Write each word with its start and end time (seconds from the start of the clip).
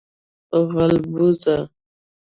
🐜 0.51 0.59
غلبوزه 0.73 1.57